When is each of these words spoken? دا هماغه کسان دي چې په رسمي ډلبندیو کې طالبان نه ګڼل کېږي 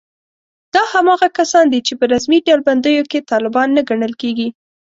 دا 0.73 0.83
هماغه 0.93 1.27
کسان 1.37 1.65
دي 1.73 1.79
چې 1.87 1.93
په 1.99 2.05
رسمي 2.13 2.39
ډلبندیو 2.47 3.03
کې 3.11 3.27
طالبان 3.31 3.67
نه 3.77 3.81
ګڼل 3.89 4.13
کېږي 4.21 4.47